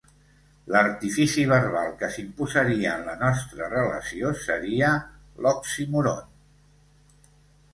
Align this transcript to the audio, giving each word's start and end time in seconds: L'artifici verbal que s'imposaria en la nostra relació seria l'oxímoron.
L'artifici 0.75 1.43
verbal 1.51 1.91
que 1.99 2.09
s'imposaria 2.15 2.93
en 3.01 3.05
la 3.09 3.13
nostra 3.19 3.67
relació 3.75 4.33
seria 4.47 4.89
l'oxímoron. 5.45 6.33